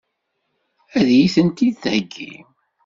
Ad 0.97 1.07
iyi-tent-id-theggim? 1.11 2.45